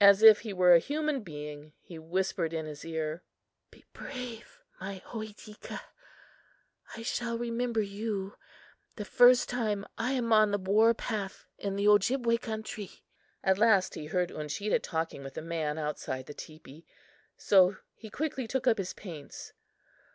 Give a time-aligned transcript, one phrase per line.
[0.00, 3.22] As if he were a human being, he whispered in his ear:
[3.70, 5.82] "Be brave, my Ohitika!
[6.96, 8.38] I shall remember you
[8.94, 13.04] the first time I am upon the war path in the Ojibway country."
[13.44, 16.86] At last he heard Uncheedah talking with a man outside the teepee,
[17.36, 19.52] so he quickly took up his paints.